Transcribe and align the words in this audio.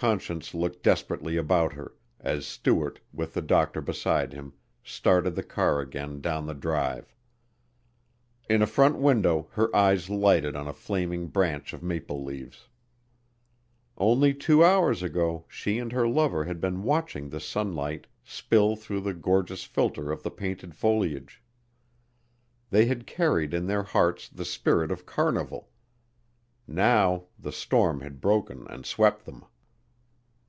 Conscience 0.00 0.54
looked 0.54 0.84
desperately 0.84 1.36
about 1.36 1.72
her, 1.72 1.92
as 2.20 2.46
Stuart 2.46 3.00
with 3.12 3.34
the 3.34 3.42
doctor 3.42 3.80
beside 3.80 4.32
him 4.32 4.52
started 4.84 5.34
the 5.34 5.42
car 5.42 5.80
again 5.80 6.20
down 6.20 6.46
the 6.46 6.54
drive. 6.54 7.16
In 8.48 8.62
a 8.62 8.66
front 8.68 8.96
window 8.98 9.48
her 9.54 9.74
eyes 9.74 10.08
lighted 10.08 10.54
on 10.54 10.68
a 10.68 10.72
flaming 10.72 11.26
branch 11.26 11.72
of 11.72 11.82
maple 11.82 12.22
leaves. 12.22 12.68
Only 13.96 14.32
two 14.32 14.62
hours 14.62 15.02
ago 15.02 15.46
she 15.48 15.80
and 15.80 15.90
her 15.90 16.06
lover 16.06 16.44
had 16.44 16.60
been 16.60 16.84
watching 16.84 17.30
the 17.30 17.40
sunlight 17.40 18.06
spill 18.22 18.76
through 18.76 19.00
the 19.00 19.14
gorgeous 19.14 19.64
filter 19.64 20.12
of 20.12 20.22
the 20.22 20.30
painted 20.30 20.76
foliage. 20.76 21.42
They 22.70 22.84
had 22.84 23.04
carried 23.04 23.52
in 23.52 23.66
their 23.66 23.82
hearts 23.82 24.28
the 24.28 24.44
spirit 24.44 24.92
of 24.92 25.06
carnival. 25.06 25.70
Now 26.68 27.24
the 27.36 27.50
storm 27.50 28.00
had 28.00 28.20
broken 28.20 28.64
and 28.68 28.86
swept 28.86 29.24
them. 29.24 29.44